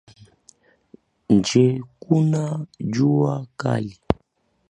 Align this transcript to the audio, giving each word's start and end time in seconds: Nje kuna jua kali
Nje 1.35 1.65
kuna 2.01 2.43
jua 2.93 3.33
kali 3.61 3.93